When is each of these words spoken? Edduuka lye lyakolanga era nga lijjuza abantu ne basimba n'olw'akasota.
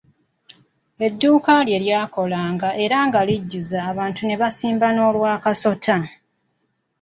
Edduuka 1.05 1.53
lye 1.67 1.77
lyakolanga 1.85 2.69
era 2.83 2.97
nga 3.07 3.21
lijjuza 3.27 3.79
abantu 3.91 4.21
ne 4.25 4.35
basimba 4.41 4.87
n'olw'akasota. 4.93 5.97